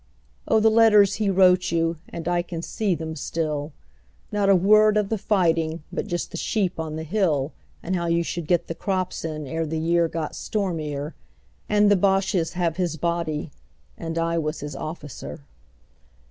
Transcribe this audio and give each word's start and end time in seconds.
Oh, 0.47 0.59
the 0.59 0.71
letters 0.71 1.17
he 1.21 1.29
wrote 1.29 1.71
you, 1.71 1.97
And 2.09 2.27
I 2.27 2.41
can 2.41 2.63
see 2.63 2.95
them 2.95 3.15
still. 3.15 3.71
Not 4.31 4.49
a 4.49 4.55
word 4.55 4.97
of 4.97 5.09
the 5.09 5.17
fighting 5.19 5.83
But 5.91 6.07
just 6.07 6.31
the 6.31 6.37
sheep 6.37 6.79
on 6.79 6.95
the 6.95 7.03
hill 7.03 7.51
And 7.83 7.95
how 7.95 8.07
you 8.07 8.23
should 8.23 8.47
get 8.47 8.65
the 8.65 8.73
crops 8.73 9.23
in 9.23 9.45
Ere 9.45 9.67
the 9.67 9.77
year 9.77 10.07
got 10.07 10.35
stormier, 10.35 11.13
40 11.67 11.75
And 11.77 11.91
the 11.91 11.97
Bosches 11.97 12.53
have 12.53 12.73
got 12.73 12.77
his 12.81 12.97
body. 12.97 13.51
And 13.95 14.17
I 14.17 14.39
was 14.39 14.61
his 14.61 14.75
officer. 14.75 15.41